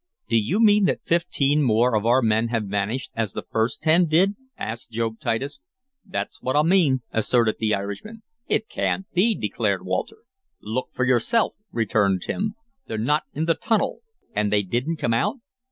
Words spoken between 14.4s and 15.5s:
they didn't come out?"